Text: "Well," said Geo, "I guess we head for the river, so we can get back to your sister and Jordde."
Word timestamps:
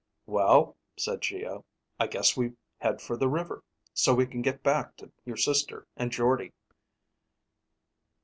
"Well," 0.25 0.77
said 0.97 1.21
Geo, 1.21 1.63
"I 1.99 2.07
guess 2.07 2.35
we 2.35 2.53
head 2.79 3.01
for 3.03 3.15
the 3.15 3.29
river, 3.29 3.63
so 3.93 4.15
we 4.15 4.25
can 4.25 4.41
get 4.41 4.63
back 4.63 4.97
to 4.97 5.11
your 5.25 5.37
sister 5.37 5.85
and 5.95 6.11
Jordde." 6.11 6.51